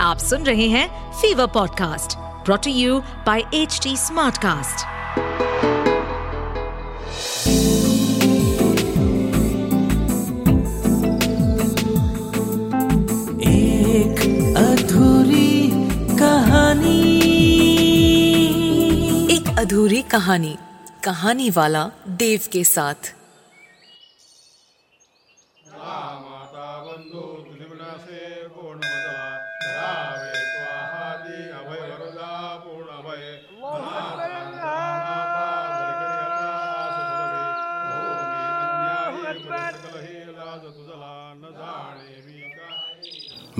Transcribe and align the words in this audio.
आप 0.00 0.18
सुन 0.18 0.42
रहे 0.42 0.68
हैं 0.68 0.88
fever 1.12 1.46
podcast 1.46 2.16
brought to 2.44 2.70
you 2.70 3.00
by 3.26 3.44
H 3.54 3.80
Smartcast. 3.88 4.86
एक 13.50 14.20
अधूरी 14.56 15.70
कहानी 16.18 17.00
एक 19.34 19.58
अधूरी 19.58 20.02
कहानी 20.02 20.56
कहानी 21.04 21.50
वाला 21.50 21.90
देव 22.08 22.40
के 22.52 22.64
साथ 22.64 23.14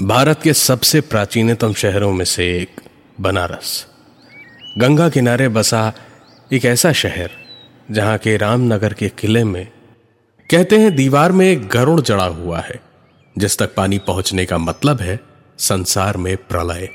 भारत 0.02 0.42
के 0.42 0.52
सबसे 0.52 1.00
प्राचीनतम 1.00 1.72
शहरों 1.72 2.12
में 2.12 2.24
से 2.24 2.58
एक, 2.58 2.80
बनारस। 3.20 3.86
गंगा 4.78 5.08
किनारे 5.08 5.48
बसा 5.48 5.92
एक 6.52 6.64
ऐसा 6.64 6.92
शहर, 6.92 7.30
जहाँ 7.90 8.18
के 8.18 8.36
रामनगर 8.36 8.92
के 8.92 9.08
किले 9.08 9.44
में 9.44 9.66
कहते 10.50 10.78
हैं 10.78 10.96
दीवार 10.96 11.32
में 11.32 11.50
एक 11.50 11.68
गरुड़ 11.68 12.00
जड़ा 12.00 12.24
हुआ 12.24 12.60
है, 12.60 12.80
जिस 13.38 13.58
तक 13.58 13.74
पानी 13.74 13.98
पहुँचने 13.98 14.44
का 14.44 14.58
मतलब 14.58 15.00
है 15.00 15.20
संसार 15.58 16.16
में 16.16 16.36
प्रलय। 16.36 16.86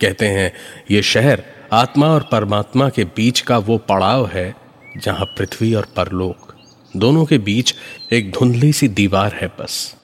कहते 0.00 0.26
हैं 0.26 0.52
यह 0.90 1.02
शहर 1.02 1.42
आत्मा 1.72 2.06
और 2.06 2.28
परमात्मा 2.32 2.88
के 2.88 3.04
बीच 3.04 3.40
का 3.40 3.58
वो 3.58 3.78
पड़ाव 3.78 4.26
है, 4.26 4.54
जहाँ 4.96 5.24
पृथ्वी 5.24 5.74
और 5.74 5.86
परलोक 5.96 6.54
दोनों 6.96 7.24
के 7.24 7.38
बीच 7.38 7.74
एक 8.12 8.32
धुंधली 8.32 8.72
सी 8.72 8.88
दीवार 8.88 9.34
है 9.34 9.48
बस। 9.48 9.95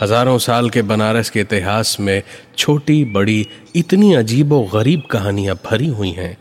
हज़ारों 0.00 0.38
साल 0.38 0.70
के 0.70 0.82
बनारस 0.82 1.30
के 1.30 1.40
इतिहास 1.40 1.96
में 2.00 2.22
छोटी, 2.58 3.04
बड़ी, 3.04 3.46
इतनी 3.76 4.14
अजीबो 4.14 4.60
गरीब 4.74 5.02
कहानियाँ 5.10 5.56
भरी 5.70 5.86
हुई 5.86 6.10
हैं 6.10 6.38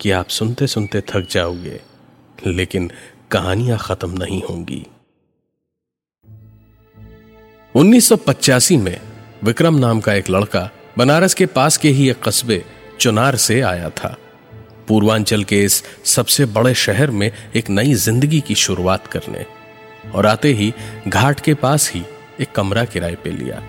कि 0.00 0.10
आप 0.10 0.28
सुनते 0.28 0.66
सुनते 0.66 1.00
थक 1.00 1.26
जाओगे। 1.30 1.80
लेकिन 2.46 2.90
कहानियाँ 3.30 3.78
खत्म 3.78 4.10
नहीं 4.10 4.42
होंगी। 4.42 4.86
1985 7.74 8.76
में 8.76 9.00
विक्रम 9.44 9.74
नाम 9.74 10.00
का 10.00 10.14
एक 10.14 10.30
लड़का 10.30 10.70
बनारस 10.98 11.34
के 11.34 11.46
पास 11.46 11.76
के 11.76 11.88
ही 11.88 12.10
एक 12.10 12.22
कस्बे 12.28 12.64
चुनार 13.00 13.36
से 13.36 13.60
आया 13.60 13.90
था। 13.90 14.16
पूर्वांचल 14.88 15.44
के 15.44 15.64
इस 15.64 15.82
सबसे 16.04 16.44
बड़े 16.44 16.74
शहर 16.74 17.10
में 17.10 17.30
एक 17.56 17.70
नई 17.70 17.94
ज़िंदगी 17.94 18.40
की 18.40 18.54
शुरुआत 18.54 19.06
करने 19.06 19.46
और 20.14 20.26
आते 20.26 20.52
ही 20.52 20.74
घाट 21.08 21.40
के 21.40 21.54
पास 21.54 21.90
ही 21.94 22.02
एक 22.40 22.52
कमरा 22.52 22.84
किराए 22.84 23.14
पे 23.14 23.30
लिया। 23.30 23.62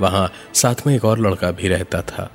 वहाँ 0.00 0.32
साथ 0.54 0.74
में 0.86 0.96
एक 0.96 1.04
और 1.04 1.18
लड़का 1.18 1.50
भी 1.50 1.68
रहता 1.68 2.02
था। 2.02 2.30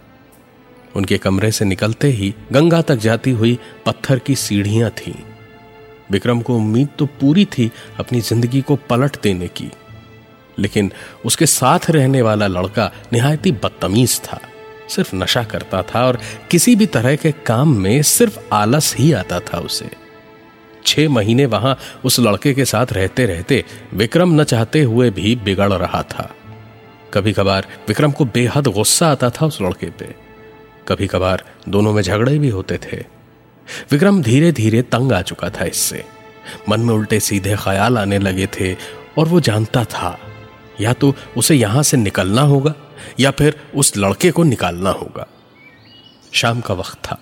उनके 0.95 1.17
कमरे 1.17 1.51
से 1.51 1.65
निकलते 1.65 2.07
ही 2.07 2.35
गंगा 2.51 2.81
तक 2.81 2.95
जाती 2.95 3.31
हुई 3.31 3.59
पत्थर 3.85 4.19
की 4.19 4.35
सीढ़ियाँ 4.35 4.89
थीं। 4.89 5.13
विक्रम 6.11 6.41
को 6.41 6.55
उम्मीद 6.55 6.89
तो 6.99 7.05
पूरी 7.05 7.45
थी 7.45 7.71
अपनी 7.99 8.21
ज़िंदगी 8.21 8.61
को 8.61 8.75
पलट 8.75 9.21
देने 9.21 9.47
की। 9.47 9.71
लेकिन 10.59 10.91
उसके 11.25 11.45
साथ 11.45 11.79
रहने 11.89 12.21
वाला 12.21 12.47
लड़का 12.47 12.91
निहायत 13.13 13.47
बदतमीज 13.47 14.21
था। 14.23 14.39
सिर्फ़ 14.89 15.15
नशा 15.15 15.43
करता 15.43 15.81
था 15.81 16.05
और 16.05 16.19
किसी 16.51 16.75
भी 16.75 16.85
तरह 16.85 17.15
के 17.15 17.31
काम 17.31 17.77
में 17.77 18.01
सिर्फ़ 18.01 18.39
आलस 18.53 18.95
ही 18.95 19.11
आता 19.13 19.39
था 19.39 19.59
उसे। 19.59 20.06
छह 20.87 21.09
महीने 21.09 21.45
वहाँ 21.45 21.77
उस 22.05 22.19
लड़के 22.19 22.53
के 22.53 22.65
साथ 22.65 22.93
रहते 22.93 23.25
रहते 23.25 23.63
विक्रम 23.93 24.41
न 24.41 24.43
चाहते 24.43 24.81
हुए 24.83 25.09
भी 25.09 25.35
बिगड़ 25.35 25.73
रहा 25.73 26.03
था। 26.03 26.35
कभी 27.13 27.33
कभार 27.33 27.67
विक्रम 27.87 28.11
को 28.11 28.25
बेहद 28.25 28.67
गुस्सा 28.67 29.07
आता 29.07 29.29
था 29.29 29.45
उस 29.45 29.61
लड़के 29.61 29.89
पे। 29.89 30.15
कभी 30.87 31.07
कभार 31.07 31.43
दोनों 31.69 31.93
में 31.93 32.01
झगड़े 32.01 32.39
भी 32.39 32.49
होते 32.49 32.77
थे। 32.77 32.97
विक्रम 33.91 34.21
धीरे 34.21 34.51
धीरे 34.51 34.81
तंग 34.81 35.11
आ 35.13 35.21
चुका 35.21 35.49
था 35.49 35.65
इससे। 35.65 36.05
मन 36.69 36.79
में 36.79 36.93
उल्टे 36.93 37.19
सीधे 37.19 37.55
ख्याल 37.55 37.97
आने 37.97 38.19
लगे 38.19 38.47
थे 38.47 38.73
और 39.17 39.27
वो 39.27 39.39
जानता 39.39 39.83
था, 39.83 40.19
या 40.81 40.93
तो 40.93 41.15
उसे 41.37 41.55
यहाँ 41.55 41.83
से 41.83 41.97
निकलना 41.97 42.41
होगा, 42.41 42.73
या 43.19 43.31
फिर 43.31 43.59
उस 43.75 43.97
लड़के 43.97 44.31
को 44.31 44.43
निकालना 44.43 44.89
होगा। 44.89 45.27
शाम 46.33 46.61
का 46.61 46.73
वक्त 46.73 46.97
था। 47.05 47.17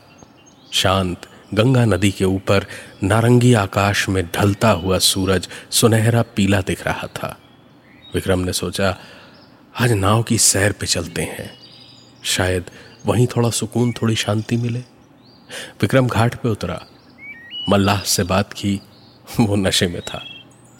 शांत 0.73 1.17
गंगा 1.53 1.85
नदी 1.85 2.11
के 2.11 2.25
ऊपर 2.25 2.65
नारंगी 3.03 3.53
आकाश 3.53 4.09
में 4.09 4.27
ढलता 4.35 4.69
हुआ 4.69 4.97
सूरज 4.97 5.49
सुनहरा 5.71 6.21
पीला 6.21 6.61
दिख 6.61 6.87
रहा 6.87 7.07
था। 7.07 7.39
विक्रम 8.15 8.39
ने 8.39 8.53
सोचा, 8.53 8.97
आज 9.79 9.91
नाव 9.91 10.23
की 10.23 10.37
सैर 10.37 10.71
पे 10.71 10.85
चलते 10.85 11.21
हैं। 11.21 11.53
शायद 12.23 12.63
वहीं 13.05 13.27
थोड़ा 13.27 13.49
सुकून, 13.49 13.91
थोड़ी 13.91 14.15
शांति 14.15 14.57
मिले। 14.57 14.79
विक्रम 15.81 16.07
घाट 16.07 16.35
पे 16.35 16.49
उतरा। 16.49 16.81
मल्लाह 17.69 18.01
से 18.01 18.23
बात 18.23 18.53
की, 18.53 18.81
वो 19.39 19.55
नशे 19.55 19.87
में 19.87 20.01
था। 20.01 20.25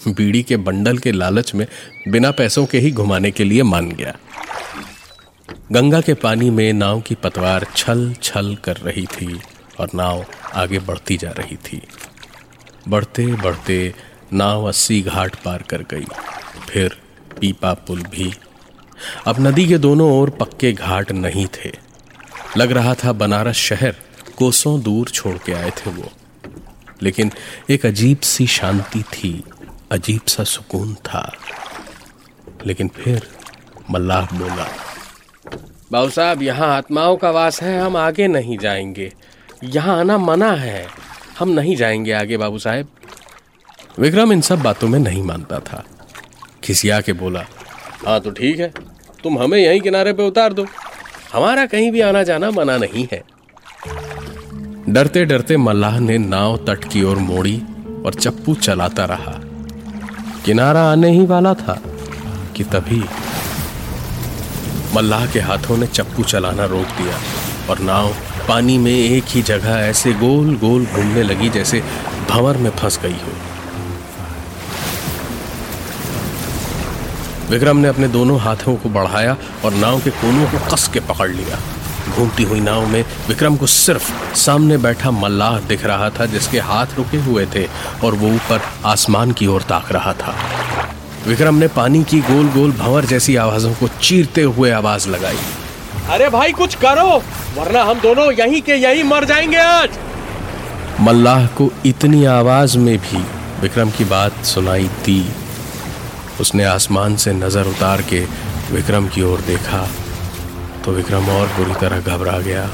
बीड़ी 0.08 0.44
के 0.44 0.58
बंडल 0.58 0.98
के 0.98 1.12
लालच 1.12 1.56
में 1.56 1.68
बिना 2.08 2.32
पैसों 2.32 2.66
के 2.66 2.80
ही 2.80 2.92
घुमाने 2.92 3.32
के 3.32 3.44
लिए 3.44 3.64
मान 3.64 3.92
गया। 3.92 4.18
गंगा 5.72 6.02
के 6.02 6.14
पानी 6.14 6.50
में 6.50 6.74
नाव 6.74 7.02
की 7.02 7.16
पतवार 7.16 7.68
छल 7.76 8.14
छल 8.24 8.58
कर 8.64 8.78
रही 8.78 9.06
थी। 9.06 9.42
और 9.80 9.90
नाव 9.96 10.26
आगे 10.54 10.80
बढ़ती 10.80 11.18
जा 11.18 11.30
रही 11.30 11.56
थी। 11.56 11.82
बढ़ते 12.88 13.26
बढ़ते 13.26 13.94
नाव 14.34 14.66
अस्सी 14.66 15.02
घाट 15.02 15.36
पार 15.36 15.62
कर 15.62 15.82
गई। 15.82 16.06
फिर 16.70 17.02
पीपा 17.40 17.74
पुल 17.74 18.04
भी। 18.04 18.34
अब 19.28 19.36
नदी 19.40 19.68
के 19.68 19.78
दोनों 19.78 20.12
ओर 20.12 20.30
पक्के 20.30 20.74
घाट 20.74 21.12
नहीं 21.12 21.48
थे। 21.48 21.72
लग 22.58 22.72
रहा 22.72 22.94
था 22.94 23.12
बनारस 23.12 23.56
शहर 23.56 23.96
कोसों 24.38 24.82
दूर 24.82 25.10
छोड़ 25.10 25.38
के 25.38 25.54
आए 25.54 25.72
थे 25.72 25.90
वो। 25.90 26.12
लेकिन 27.02 27.32
एक 27.70 27.86
अजीब 27.86 28.20
सी 28.20 28.48
शांति 28.48 29.04
थी, 29.04 29.44
अजीब 29.92 30.22
सा 30.28 30.44
सुकून 30.44 30.96
था। 30.96 31.34
लेकिन 32.66 32.88
फिर 32.88 33.28
मल्लाह 33.92 34.26
बोला, 34.26 34.68
बाबू 35.92 36.10
साहब, 36.10 36.42
यहाँ 36.42 36.78
आत्माओं 36.78 37.18
का 37.18 37.32
वास 37.32 37.62
है, 37.64 37.82
हम 37.82 37.98
आगे 37.98 38.28
नहीं 38.28 38.58
जाएँगे। 38.58 39.14
यहाँ 39.74 40.00
आना 40.00 40.18
मना 40.18 40.52
है। 40.52 40.88
हम 41.40 41.50
नहीं 41.50 41.76
जाएँगे 41.76 42.12
आगे, 42.12 42.38
बाबू 42.38 42.60
साहेब। 42.60 42.88
विक्रम 44.00 44.32
इन 44.32 44.42
सब 44.42 44.62
बातों 44.62 44.88
में 44.88 45.00
नहीं 45.00 45.24
मानता 45.24 45.60
था। 45.60 45.84
खिसिया 46.64 47.02
के 47.02 47.14
बोला 47.14 47.46
हाँ 48.08 48.20
तो 48.20 48.32
ठीक 48.32 48.60
है। 48.60 48.74
तुम 49.24 49.40
हमें 49.40 49.58
यहीं 49.58 49.82
किनारे 49.82 50.14
पे 50.14 50.28
उतार 50.28 50.54
दो। 50.54 50.66
हमारा 51.34 51.66
कहीं 51.66 51.92
भी 51.92 52.02
आना 52.02 52.24
जाना 52.24 52.52
मना 52.52 52.78
नहीं 52.78 53.08
है। 53.12 53.24
डरते 54.90 55.26
डरते 55.26 55.58
मल्लाह 55.58 56.00
ने 56.00 56.18
नाव 56.18 56.58
तट 56.58 56.84
की 56.92 57.04
ओर 57.04 57.18
मोड़ी 57.18 57.62
और 58.06 58.14
चप्पू 58.14 58.56
चलाता 58.56 59.06
रहा। 59.06 59.40
किनारा 60.46 60.82
आने 60.82 61.10
ही 61.10 61.26
वाला 61.26 61.54
था 61.54 61.82
कि 62.56 62.64
तभी 62.64 63.04
मल्लाह 64.96 65.26
के 65.28 65.40
हाथों 65.40 65.78
ने 65.78 65.88
चप्पू 65.88 66.24
चलाना 66.24 66.66
रोक 66.66 66.86
दिया 66.86 67.20
और 67.70 67.80
नाव 67.80 68.14
पानी 68.48 68.78
में 68.78 68.92
एक 68.92 69.24
ही 69.28 69.42
जगह 69.42 69.70
ऐसे 69.70 70.14
गोल 70.14 70.56
गोल 70.56 70.86
घूमने 70.86 71.24
लगी 71.24 71.50
जैसे 71.50 71.84
भंवर 72.30 72.58
में 72.58 72.70
फंस 72.70 73.00
गई 73.04 73.12
हो। 73.12 73.34
विक्रम 77.50 77.78
ने 77.78 77.88
अपने 77.88 78.08
दोनों 78.08 78.40
हाथों 78.40 78.76
को 78.76 78.90
बढ़ाया 78.90 79.36
और 79.66 79.74
नाव 79.74 80.00
के 80.00 80.10
कोनों 80.10 80.46
को 80.52 80.76
कस 80.76 80.88
के 80.94 81.00
पकड़ 81.00 81.30
लिया। 81.32 81.60
घूमती 82.16 82.44
हुई 82.44 82.60
नाव 82.60 82.86
में 82.86 83.04
विक्रम 83.28 83.56
को 83.58 83.68
सिर्फ़ 83.68 84.36
सामने 84.36 84.78
बैठा 84.78 85.12
मल्लाह 85.12 85.60
दिख 85.60 85.86
रहा 85.86 86.10
था 86.10 86.26
जिसके 86.26 86.60
हाथ 86.60 86.98
रुके 86.98 87.18
हुए 87.18 87.46
थे 87.56 87.68
और 88.04 88.14
वो 88.14 88.30
ऊपर 88.30 88.62
आसमान 88.86 89.32
की 89.32 89.48
ओर 89.48 89.62
ताक 89.62 89.92
रहा 89.92 90.14
था। 90.14 90.36
विक्रम 91.28 91.56
ने 91.56 91.68
पानी 91.68 92.04
की 92.04 92.20
गोल 92.22 92.48
गोल 92.48 92.72
भंवर 92.72 93.06
जैसी 93.06 93.36
आवाजों 93.36 93.74
को 93.74 93.88
चीरते 94.02 94.42
हुए 94.42 94.72
आवाज़ 94.72 95.10
लगाई। 95.10 95.38
अरे 96.10 96.30
भाई, 96.30 96.52
कुछ 96.52 96.76
करो, 96.76 97.22
वरना 97.56 97.84
हम 97.84 98.00
दोनों 98.00 98.32
यहीं 98.34 98.62
के 98.62 98.76
यहीं 98.76 99.04
मर 99.04 99.26
जाएँगे 99.26 99.58
आज। 99.58 99.98
मल्लाह 101.02 101.46
को 101.58 101.70
इतनी 101.86 102.24
आवाज़ 102.26 102.78
में 102.78 102.98
भी 102.98 103.24
विक्रम 103.62 103.90
की 103.90 104.06
बात 104.06 104.44
सुनाई 104.46 104.88
दी। 105.06 105.26
उसने 106.42 106.64
आसमान 106.64 107.16
से 107.16 107.34
नज़र 107.34 107.68
उतार 107.68 108.02
के 108.02 108.20
विक्रम 108.72 109.08
की 109.08 109.22
ओर 109.22 109.42
देखा 109.42 109.88
तो 110.86 110.92
विक्रम 110.92 111.30
और 111.30 111.48
बुरी 111.58 111.74
तरह 111.82 112.00
घबरा 112.02 112.40
गया। 112.40 112.70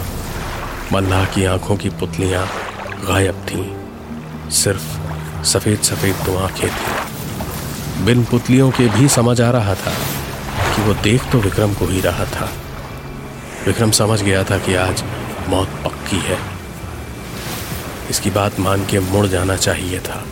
मल्लाह 0.93 1.25
की 1.25 1.45
आँखों 1.45 1.75
की 1.77 1.89
पुतलियाँ 1.89 2.45
गायब 3.03 3.45
थीं, 3.49 3.65
सिर्फ़ 4.53 5.43
सफ़ेद 5.47 5.79
सफ़ेद 5.81 6.15
दो 6.25 6.37
आँखें 6.37 6.69
थी। 6.69 8.03
बिन 8.05 8.23
पुतलियों 8.23 8.69
के 8.71 8.87
भी 8.89 9.07
समझ 9.09 9.39
आ 9.41 9.49
रहा 9.51 9.75
था 9.75 9.93
कि 10.65 10.81
वो 10.81 10.93
देख 11.03 11.31
तो 11.31 11.39
विक्रम 11.39 11.73
को 11.73 11.85
ही 11.85 12.01
रहा 12.01 12.25
था। 12.25 12.49
विक्रम 13.65 13.91
समझ 13.91 14.21
गया 14.21 14.43
था 14.43 14.57
कि 14.57 14.75
आज 14.75 15.03
मौत 15.49 15.69
पक्की 15.85 16.19
है। 16.19 16.37
इसकी 18.09 18.29
बात 18.29 18.59
मान 18.59 18.85
के 18.85 18.99
मुड़ 19.01 19.25
जाना 19.27 19.55
चाहिए 19.57 19.99
था। 19.99 20.23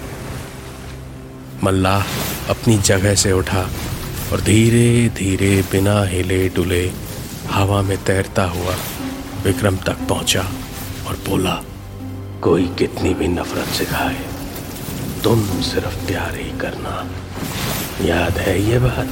मल्लाह 1.64 2.02
अपनी 2.50 2.78
जगह 2.78 3.16
से 3.16 3.32
उठा 3.32 3.62
और 4.32 4.42
धीरे 4.42 5.10
धीरे 5.18 5.52
बिना 5.72 6.02
हिले 6.06 6.48
डुले 6.50 6.84
हवा 7.52 7.82
में 7.82 7.98
तैरता 8.04 8.44
हुआ 8.48 8.76
विक्रम 9.44 9.78
तक 9.78 10.08
पहुँचा 10.10 10.42
और 11.08 11.18
बोला, 11.28 11.56
कोई 12.42 12.68
कितनी 12.78 13.14
भी 13.14 13.28
नफरत 13.28 13.68
सिखाए, 13.74 14.20
तुम 15.24 15.44
सिर्फ़ 15.62 16.06
प्यार 16.08 16.36
ही 16.36 16.52
करना। 16.60 16.96
याद 18.06 18.38
है 18.38 18.62
ये 18.62 18.80
बात? 18.80 19.08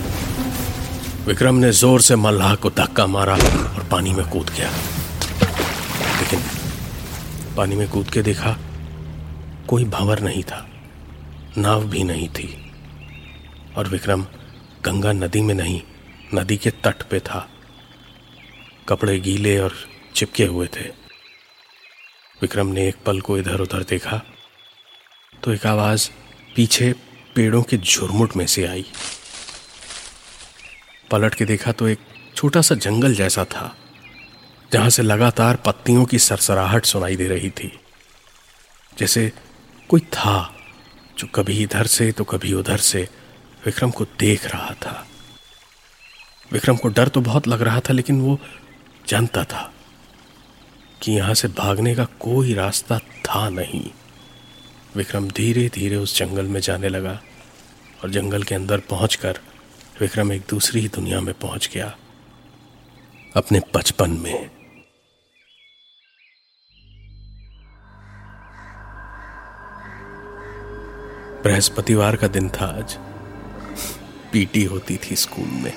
विक्रम 1.27 1.55
ने 1.55 1.71
ज़ोर 1.71 2.01
से 2.01 2.15
मल्लाह 2.15 2.53
को 2.55 2.69
धक्का 2.69 3.05
मारा 3.07 3.33
और 3.33 3.87
पानी 3.91 4.11
में 4.13 4.27
कूद 4.29 4.49
गया। 4.49 4.69
लेकिन 6.19 6.43
पानी 7.57 7.75
में 7.75 7.87
कूद 7.89 8.09
के 8.11 8.21
देखा, 8.21 8.55
कोई 9.67 9.85
भंवर 9.85 10.19
नहीं 10.19 10.43
था, 10.43 10.59
नाव 11.57 11.83
भी 11.85 12.03
नहीं 12.03 12.27
थी। 12.29 12.47
और 13.77 13.87
विक्रम 13.87 14.25
गंगा 14.85 15.11
नदी 15.13 15.41
में 15.41 15.53
नहीं, 15.55 15.81
नदी 16.35 16.57
के 16.57 16.69
तट 16.79 17.03
पे 17.09 17.19
था। 17.19 17.47
कपड़े 18.89 19.19
गीले 19.19 19.57
और 19.59 19.73
चिपके 20.15 20.45
हुए 20.45 20.67
थे। 20.77 20.87
विक्रम 22.41 22.67
ने 22.69 22.87
एक 22.87 23.03
पल 23.05 23.21
को 23.21 23.37
इधर 23.37 23.61
उधर 23.61 23.83
देखा 23.89 24.21
तो 25.43 25.53
एक 25.53 25.65
आवाज़ 25.65 26.09
पीछे 26.55 26.93
पेड़ों 27.35 27.63
के 27.63 27.77
झुरमुट 27.77 28.35
में 28.37 28.45
से 28.47 28.65
आई। 28.67 28.85
पलट 31.11 31.35
के 31.35 31.45
देखा 31.45 31.71
तो 31.71 31.87
एक 31.87 31.99
छोटा 32.35 32.61
सा 32.61 32.75
जंगल 32.75 33.13
जैसा 33.15 33.43
था, 33.45 33.75
जहाँ 34.71 34.89
से 34.89 35.03
लगातार 35.03 35.55
पत्तियों 35.55 36.05
की 36.05 36.19
सरसराहट 36.19 36.85
सुनाई 36.85 37.15
दे 37.15 37.27
रही 37.27 37.49
थी। 37.49 37.71
जैसे 38.97 39.31
कोई 39.89 39.99
था 40.13 40.53
जो 41.17 41.27
कभी 41.27 41.61
इधर 41.63 41.85
से 41.87 42.11
तो 42.11 42.23
कभी 42.23 42.53
उधर 42.53 42.77
से 42.77 43.07
विक्रम 43.65 43.91
को 43.91 44.05
देख 44.19 44.45
रहा 44.45 44.73
था। 44.75 45.05
विक्रम 46.51 46.75
को 46.75 46.87
डर 46.87 47.07
तो 47.07 47.21
बहुत 47.21 47.47
लग 47.47 47.61
रहा 47.61 47.79
था, 47.79 47.93
लेकिन 47.93 48.21
वो 48.21 48.37
जानता 49.07 49.43
था 49.43 49.71
कि 51.01 51.11
यहाँ 51.11 51.33
से 51.33 51.47
भागने 51.47 51.95
का 51.95 52.05
कोई 52.19 52.53
रास्ता 52.53 52.99
था 52.99 53.47
नहीं। 53.49 53.85
विक्रम 54.95 55.27
धीरे 55.29 55.67
धीरे 55.69 55.95
उस 55.95 56.17
जंगल 56.17 56.45
में 56.45 56.59
जाने 56.61 56.89
लगा 56.89 57.19
और 58.03 58.09
जंगल 58.09 58.43
के 58.43 58.55
अंदर 58.55 58.79
पहुंचकर 58.79 59.39
विक्रम 60.01 60.33
एक 60.33 60.41
दूसरी 60.49 60.79
ही 60.79 60.87
दुनिया 60.87 61.21
में 61.21 61.33
पहुँच 61.33 61.69
गया। 61.73 61.97
अपने 63.35 63.61
बचपन 63.75 64.11
में। 64.11 64.49
बृहस्पतिवार 71.43 72.15
का 72.15 72.27
दिन 72.27 72.49
था 72.49 72.65
आज। 72.65 72.97
पीटी 74.33 74.63
होती 74.63 74.97
थी 74.97 75.15
स्कूल 75.15 75.47
में। 75.47 75.73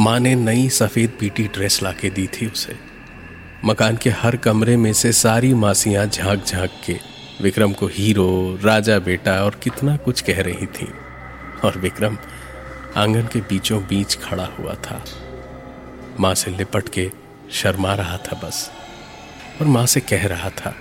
माँ 0.00 0.20
ने 0.20 0.34
नई 0.34 0.68
सफ़ेद 0.68 1.16
पीटी 1.20 1.48
ड्रेस 1.48 1.82
लाके 1.82 2.10
दी 2.10 2.26
थी 2.26 2.46
उसे। 2.46 2.76
मकान 3.64 3.96
के 3.96 4.10
हर 4.10 4.36
कमरे 4.36 4.76
में 4.76 4.92
से 4.92 5.12
सारी 5.12 5.54
मासियाँ 5.54 6.06
झाँक 6.06 6.44
झाँक 6.44 6.70
के 6.86 6.98
विक्रम 7.42 7.72
को 7.72 7.86
हीरो 7.86 8.58
राजा 8.62 8.98
बेटा 8.98 9.44
और 9.44 9.54
कितना 9.54 9.96
कुछ 9.96 10.20
कह 10.20 10.42
रही 10.42 10.66
थी। 10.66 10.88
और 11.64 11.78
विक्रम 11.78 12.18
आँगन 12.98 13.26
के 13.32 13.40
बीचों 13.40 13.80
बीच 13.82 14.14
खड़ा 14.16 14.44
हुआ 14.58 14.74
था। 14.84 15.02
माँ 16.20 16.34
से 16.34 16.50
लिपट 16.50 16.88
के 16.88 17.10
शर्मा 17.52 17.94
रहा 17.94 18.16
था 18.16 18.40
बस, 18.44 18.70
और 19.60 19.66
माँ 19.66 19.84
से 19.86 20.00
कह 20.00 20.26
रहा 20.26 20.50
था, 20.50 20.74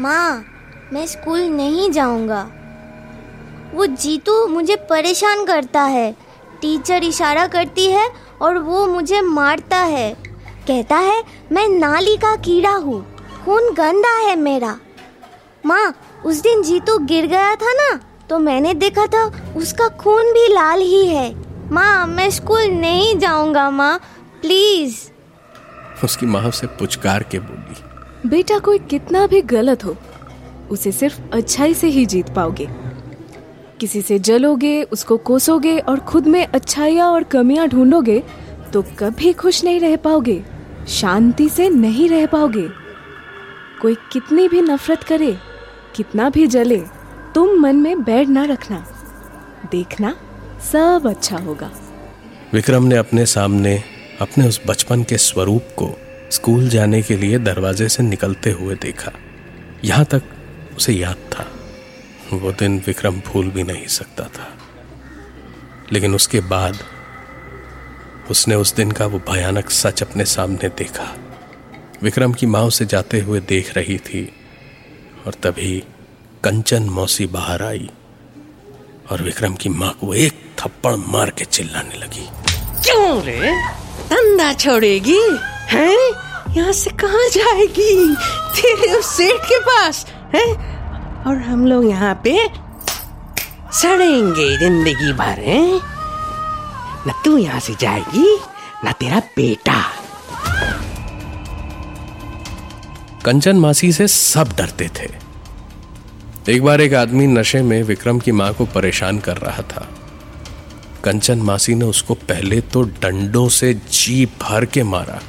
माँ, 0.00 0.44
मैं 0.92 1.06
स्कूल 1.06 1.40
नहीं 1.40 1.90
जाऊँगा। 1.90 2.42
वो 3.74 3.86
जीतू 3.86 4.46
मुझे 4.46 4.76
परेशान 4.90 5.44
करता 5.46 5.82
है, 5.82 6.10
टीचर 6.62 7.04
इशारा 7.04 7.46
करती 7.46 7.86
है 7.86 8.08
और 8.42 8.58
वो 8.58 8.86
मुझे 8.86 9.20
मारता 9.20 9.78
है। 9.78 10.10
कहता 10.68 10.96
है, 10.96 11.22
मैं 11.52 11.68
नाली 11.68 12.16
का 12.16 12.34
कीड़ा 12.36 12.74
हूँ, 12.76 13.00
खून 13.44 13.72
गंदा 13.74 14.16
है 14.18 14.36
मेरा। 14.36 14.78
माँ, 15.66 15.94
उस 16.24 16.40
दिन 16.42 16.62
जीतू 16.62 16.98
गिर 16.98 17.26
गया 17.26 17.54
था 17.54 17.72
ना 17.74 17.98
तो 18.30 18.38
मैंने 18.38 18.72
देखा 18.74 19.06
था 19.06 19.24
उसका 19.56 19.88
खून 19.98 20.32
भी 20.32 20.46
लाल 20.48 20.80
ही 20.80 21.06
है। 21.06 21.34
माँ 21.72 22.06
मैं 22.06 22.28
स्कूल 22.30 22.62
नहीं 22.62 23.18
जाऊँगा 23.18 23.70
माँ। 23.70 23.98
प्लीज़। 24.42 24.96
उसकी 26.04 26.26
माँ 26.26 26.42
उसे 26.42 26.66
पुचकार 26.78 27.22
के 27.22 27.38
बोली। 27.38 28.28
बेटा 28.28 28.58
कोई 28.58 28.78
कितना 28.90 29.26
भी 29.26 29.40
गलत 29.42 29.84
हो 29.84 29.96
उसे 30.70 30.92
सिर्फ़ 30.92 31.20
अच्छाई 31.32 31.74
से 31.74 31.86
ही 31.86 32.04
जीत 32.06 32.28
पाओगे। 32.28 32.68
किसी 33.80 34.02
से 34.02 34.18
जलोगे 34.18 34.82
उसको 34.82 35.16
कोसोगे 35.16 35.78
और 35.78 36.00
खुद 36.00 36.26
में 36.26 36.46
अच्छाइयाँ 36.46 37.10
और 37.10 37.24
कमियाँ 37.24 37.68
ढूंढोगे 37.68 38.22
तो 38.72 38.82
कभी 38.98 39.32
खुश 39.32 39.62
नहीं 39.64 39.80
रह 39.80 39.96
पाओगे 39.96 40.42
शांति 40.88 41.48
से 41.48 41.68
नहीं 41.68 42.08
रह 42.08 42.26
पाओगे। 42.26 42.68
कोई 43.82 43.94
कितनी 44.12 44.48
भी 44.48 44.60
नफरत 44.60 45.02
करे 45.02 45.36
कितना 45.96 46.28
भी 46.30 46.46
जले 46.46 46.82
तुम 47.38 47.60
मन 47.60 47.76
में 47.76 48.04
बैठ 48.04 48.28
ना 48.28 48.44
रखना। 48.44 48.86
देखना, 49.70 50.16
सब 50.72 51.02
अच्छा 51.06 51.36
होगा। 51.36 51.70
विक्रम 52.52 52.84
ने 52.84 52.96
अपने 52.96 53.26
सामने, 53.26 53.82
अपने 54.20 54.48
उस 54.48 54.60
बचपन 54.66 55.02
के 55.02 55.18
स्वरूप 55.18 55.62
को 55.62 55.94
स्कूल 56.30 56.68
जाने 56.68 57.02
के 57.02 57.16
लिए 57.16 57.38
दरवाजे 57.38 57.88
से 57.88 58.02
निकलते 58.02 58.50
हुए 58.50 58.74
देखा। 58.74 59.12
यहाँ 59.84 60.04
तक 60.04 60.22
उसे 60.76 60.92
याद 60.92 61.16
था। 61.16 61.46
वो 62.36 62.52
दिन 62.52 62.82
विक्रम 62.86 63.14
भूल 63.14 63.50
भी 63.50 63.62
नहीं 63.62 63.86
सकता 63.86 64.24
था। 64.24 64.58
लेकिन 65.92 66.14
उसके 66.14 66.40
बाद 66.40 66.78
उसने 68.30 68.54
उस 68.54 68.74
दिन 68.74 68.90
का 68.90 69.06
वो 69.06 69.18
भयानक 69.18 69.70
सच 69.70 70.02
अपने 70.02 70.24
सामने 70.24 70.68
देखा। 70.68 71.16
विक्रम 72.02 72.32
की 72.32 72.46
माँ 72.46 72.62
उसे 72.62 72.86
जाते 72.86 73.20
हुए 73.20 73.40
देख 73.40 73.76
रही 73.76 73.98
थी 73.98 74.32
और 75.26 75.32
तभी 75.32 75.84
कंचन 76.44 76.82
मौसी 76.82 77.26
बाहर 77.26 77.62
आई 77.62 77.88
और 79.10 79.22
विक्रम 79.22 79.54
की 79.54 79.68
माँ 79.68 79.90
को 80.00 80.12
एक 80.14 80.34
थप्पड़ 80.58 80.94
मार 80.96 81.30
के 81.30 81.44
चिल्लाने 81.44 81.98
लगी। 81.98 82.28
क्यों 82.84 83.22
रे? 83.22 83.52
धंधा 84.10 84.52
छोड़ेगी 84.52 85.18
हैं? 85.68 85.98
यहाँ 86.56 86.72
से 86.72 86.90
कहाँ 86.90 87.28
जाएगी? 87.28 88.14
तेरे 88.56 88.92
उस 88.98 89.06
सेठ 89.16 89.44
के 89.44 89.58
पास 89.60 90.06
हैं? 90.34 90.48
और 91.24 91.36
हम 91.36 91.66
लोग 91.66 91.88
यहाँ 91.90 92.14
पे 92.24 92.38
सड़ेंगे 93.80 94.56
ज़िंदगी 94.58 95.12
भर 95.12 95.40
हैं? 95.40 95.80
न 97.08 97.12
तू 97.24 97.36
यहाँ 97.38 97.60
से 97.60 97.74
जाएगी 97.80 98.38
न 98.84 98.92
तेरा 98.92 99.18
बेटा। 99.36 99.82
कंचन 103.24 103.56
मासी 103.56 103.92
से 103.92 104.08
सब 104.08 104.54
डरते 104.58 104.88
थे। 104.98 105.27
एक 106.48 106.62
बार 106.62 106.80
एक 106.80 106.94
आदमी 106.94 107.26
नशे 107.26 107.62
में 107.62 107.82
विक्रम 107.82 108.18
की 108.18 108.32
माँ 108.32 108.52
को 108.54 108.64
परेशान 108.64 109.18
कर 109.18 109.36
रहा 109.36 109.62
था। 109.62 109.86
कंचन 111.04 111.38
मासी 111.38 111.74
ने 111.74 111.84
उसको 111.84 112.14
पहले 112.14 112.60
तो 112.60 112.82
डंडों 112.82 113.48
से 113.48 113.74
जी 113.74 114.26
भर 114.42 114.64
के 114.64 114.82
मारा 114.82 115.20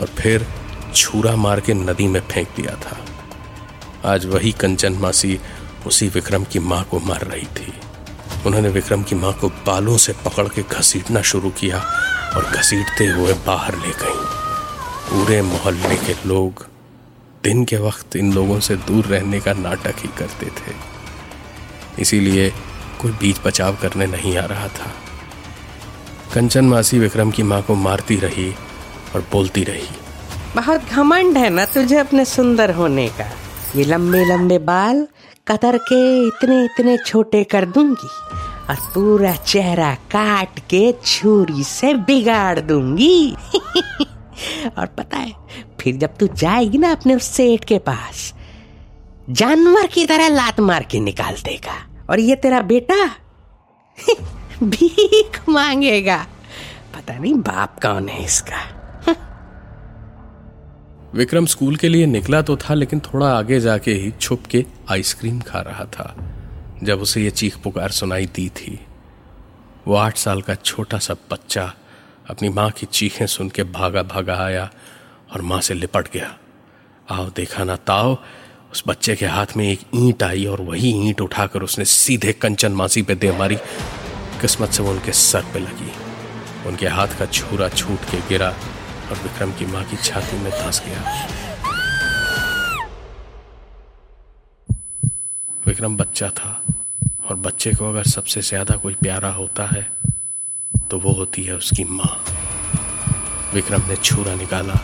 और 0.00 0.06
फिर 0.06 0.46
छुरा 0.94 1.36
मार 1.36 1.60
के 1.60 1.74
नदी 1.74 2.06
में 2.06 2.20
फेंक 2.20 2.48
दिया 2.56 2.74
था। 2.74 2.98
आज 4.04 4.26
वही 4.26 4.52
कंचन 4.52 4.92
मासी 4.92 5.40
उसी 5.86 6.08
विक्रम 6.08 6.44
की 6.44 6.58
माँ 6.58 6.84
को 6.84 7.00
मार 7.00 7.26
रही 7.26 7.46
थी। 7.56 7.72
उन्होंने 8.46 8.68
विक्रम 8.68 9.02
की 9.02 9.14
माँ 9.14 9.32
को 9.32 9.48
बालों 9.48 9.96
से 9.96 10.12
पकड़ 10.12 10.48
के 10.48 10.62
घसीटना 10.62 11.22
शुरू 11.22 11.50
किया 11.50 11.84
और 12.36 12.44
घसीटते 12.44 13.06
हुए 13.06 13.32
बाहर 13.46 13.74
ले 13.76 13.92
गई। 14.02 14.22
पूरे 15.10 15.42
मोहल्ले 15.42 15.96
के 15.96 16.28
लोग 16.28 16.66
दिन 17.44 17.64
के 17.64 17.76
वक्त 17.76 18.16
इन 18.16 18.32
लोगों 18.32 18.60
से 18.60 18.76
दूर 18.76 19.04
रहने 19.04 19.40
का 19.40 19.52
नाटक 19.52 19.94
ही 19.98 20.08
करते 20.18 20.46
थे। 20.46 20.74
इसीलिए 21.98 22.52
कोई 23.00 23.10
बीच 23.10 23.36
बचाव 23.46 23.76
करने 23.82 24.06
नहीं 24.06 24.36
आ 24.36 24.44
रहा 24.44 24.68
था। 24.68 24.92
कंचन 26.34 26.64
मासी 26.64 26.98
विक्रम 26.98 27.30
की 27.30 27.42
माँ 27.42 27.62
को 27.62 27.74
मारती 27.74 28.16
रही 28.16 28.54
और 29.14 29.26
बोलती 29.32 29.64
रही। 29.64 29.88
बहुत 30.56 30.84
घमंड 30.84 31.38
है 31.38 31.50
ना 31.50 31.64
तुझे 31.64 31.98
अपने 31.98 32.24
सुंदर 32.24 32.70
होने 32.70 33.08
का। 33.08 33.30
ये 33.76 33.84
लंबे 33.84 34.24
लंबे 34.24 34.58
बाल 34.58 35.08
कतर 35.48 35.78
के 35.78 36.26
इतने 36.26 36.64
इतने 36.64 36.96
छोटे 37.06 37.44
कर 37.44 37.64
दूँगी 37.66 38.08
और 38.70 38.76
पूरा 38.94 39.32
चेहरा 39.36 39.94
काट 39.94 40.58
के 40.58 40.94
छुरी 41.04 41.64
से 41.64 41.94
बिगाड़ 41.94 42.60
दूँगी। 42.60 43.36
और 44.78 44.86
पता 44.86 45.16
है 45.16 45.32
फिर 45.84 45.96
जब 45.96 46.16
तू 46.16 46.26
जाएगी 46.26 46.78
ना 46.78 46.92
अपने 46.92 47.14
उस 47.14 47.24
सेठ 47.24 47.64
के 47.64 47.78
पास, 47.78 48.34
जानवर 49.30 49.86
की 49.86 50.06
तरह 50.06 50.28
लात 50.28 50.60
मार 50.60 50.82
के 50.82 51.00
निकाल 51.00 51.34
देगा। 51.34 51.90
और 52.10 52.20
ये 52.20 52.36
तेरा 52.36 52.60
बेटा 52.60 53.06
भीख 54.62 55.48
मांगेगा। 55.48 56.26
पता 56.94 57.14
नहीं 57.14 57.34
बाप 57.34 57.82
कौन 57.82 58.08
है 58.08 58.24
इसका। 58.24 58.58
विक्रम 61.14 61.46
स्कूल 61.46 61.76
के 61.76 61.88
लिए 61.88 62.06
निकला 62.06 62.42
तो 62.42 62.56
था, 62.56 62.74
लेकिन 62.74 63.00
थोड़ा 63.00 63.38
आगे 63.38 63.60
जाके 63.60 63.92
ही 63.92 64.10
छुप 64.10 64.42
के 64.50 64.66
आइसक्रीम 64.90 65.40
खा 65.40 65.60
रहा 65.60 65.84
था, 65.84 66.32
जब 66.82 67.00
उसे 67.00 67.22
ये 67.22 67.30
चीख 67.30 67.56
पुकार 67.56 67.90
सुनाई 67.90 68.26
दी 68.26 68.48
थी। 68.48 68.86
वो 69.86 69.94
आठ 69.94 70.16
साल 70.16 70.42
का 70.42 70.54
छोटा 70.54 70.98
सा 70.98 71.16
बच्चा 71.30 71.74
अपनी 72.30 72.48
माँ 72.48 72.70
की 72.70 72.86
चीखें 72.86 73.26
सुन 73.26 73.48
के 73.48 73.62
भागा 73.62 74.02
भागा 74.02 74.36
आया 74.36 74.70
और 75.28 75.42
माँ 75.42 75.60
से 75.60 75.74
लिपट 75.74 76.12
गया। 76.12 76.34
आओ 77.08 77.28
देखा 77.36 77.64
ना 77.64 77.76
ताओ, 77.78 78.16
उस 78.72 78.82
बच्चे 78.86 79.14
के 79.16 79.26
हाथ 79.26 79.56
में 79.56 79.66
एक 79.68 79.80
ईंट 79.94 80.22
आई 80.22 80.44
और 80.46 80.60
वही 80.62 80.90
ईंट 81.08 81.20
उठाकर 81.20 81.62
उसने 81.62 81.84
सीधे 81.84 82.32
कंचन 82.34 82.72
मासी 82.72 83.02
पे 83.02 83.14
दे 83.14 83.32
मारी। 83.38 83.56
किस्मत 84.40 84.70
से 84.70 84.82
वो 84.82 84.90
उनके 84.90 85.12
सर 85.12 85.42
पे 85.52 85.58
लगी। 85.60 85.92
उनके 86.68 86.86
हाथ 86.88 87.18
का 87.18 87.26
छुरा 87.28 87.68
छूट 87.68 88.04
के 88.10 88.20
गिरा 88.28 88.48
और 88.48 89.18
विक्रम 89.22 89.52
की 89.52 89.66
माँ 89.66 89.84
की 89.84 89.96
छाती 89.98 90.38
में 90.38 90.50
धंस 90.52 90.82
गया। 90.86 91.02
विक्रम 95.62 95.96
बच्चा 95.96 96.28
था 96.30 96.60
और 97.28 97.36
बच्चे 97.38 97.72
को 97.74 97.88
अगर 97.88 98.04
सबसे 98.04 98.40
ज़्यादा 98.42 98.76
कोई 98.76 98.94
प्यारा 98.94 99.30
होता 99.32 99.66
है 99.66 99.86
तो 100.74 100.98
वो 100.98 101.12
होती 101.12 101.42
है 101.42 101.54
उसकी 101.56 101.84
माँ। 101.84 102.16
विक्रम 103.54 103.88
ने 103.88 103.96
छुरा 103.96 104.34
निकाला 104.34 104.74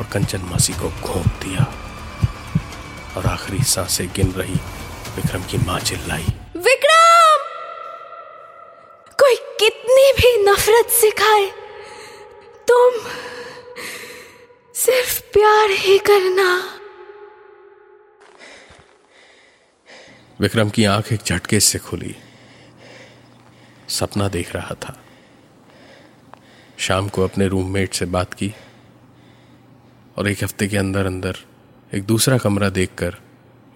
और 0.00 0.06
कंचन 0.06 0.40
मासी 0.40 0.72
को 0.72 0.88
घोंप 0.88 1.26
दिया 1.26 1.74
और 3.16 3.26
आखिरी 3.26 3.64
साँसें 3.64 4.08
गिन 4.08 4.32
रही 4.32 4.54
विक्रम 5.16 5.42
की 5.42 5.58
माँ 5.58 5.80
चिल्लाई। 5.80 6.22
विक्रम! 6.56 7.36
कोई 9.20 9.36
कितनी 9.36 10.12
भी 10.12 10.50
नफरत 10.50 10.86
सिखाए 10.86 11.50
तुम 12.68 12.92
सिर्फ़ 14.74 15.20
प्यार 15.20 15.70
ही 15.70 15.98
करना। 15.98 16.80
विक्रम 20.40 20.70
की 20.70 20.84
आँख 20.84 21.12
एक 21.12 21.20
झटके 21.26 21.60
से 21.60 21.78
खुली। 21.78 22.16
सपना 23.88 24.28
देख 24.28 24.56
रहा 24.56 24.74
था। 24.74 25.00
शाम 26.78 27.08
को 27.08 27.24
अपने 27.24 27.48
रूममेट 27.48 27.94
से 27.94 28.04
बात 28.04 28.34
की। 28.34 28.54
और 30.20 30.28
एक 30.28 30.44
हफ़्ते 30.44 30.68
के 30.68 30.76
अंदर 30.76 31.06
अंदर 31.06 31.36
एक 31.94 32.04
दूसरा 32.04 32.38
कमरा 32.38 32.68
देखकर 32.68 33.16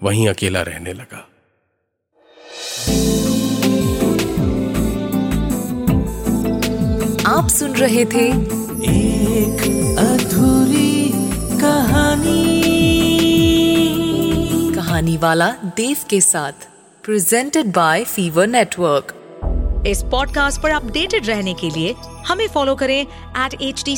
वहीं 0.03 0.29
अकेला 0.29 0.61
रहने 0.61 0.93
लगा। 0.93 1.29
आप 7.39 7.47
सुन 7.47 7.75
रहे 7.75 8.05
थे 8.05 8.29
एक 8.85 9.61
अधूरी 9.99 11.11
कहानी। 11.61 12.61
कहानी 14.75 15.17
वाला 15.17 15.51
देव 15.51 15.97
के 16.09 16.21
साथ 16.21 16.69
प्रेजेंटेड 17.03 17.65
बाय 17.65 18.03
फीवर 18.03 18.47
नेटवर्क 18.47 19.21
इस 19.87 20.03
पॉडकास्ट 20.03 20.61
पर 20.61 20.69
अपडेटेड 20.69 21.25
रहने 21.25 21.53
के 21.53 21.69
लिए 21.69 21.95
हमें 22.27 22.47
फॉलो 22.47 22.75
करें 22.75 23.01
एट 23.45 23.61
एच 23.61 23.83
डी 23.85 23.97